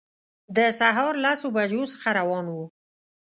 د 0.55 0.59
سهار 0.79 1.13
لسو 1.23 1.47
بجو 1.55 1.83
څخه 1.93 2.09
روان 2.19 2.45
وو. 2.53 2.65